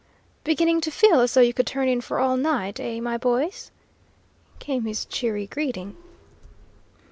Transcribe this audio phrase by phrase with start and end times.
[0.43, 3.69] "Beginning to feel as though you could turn in for all night, eh, my boys?"
[4.57, 5.95] came his cheery greeting.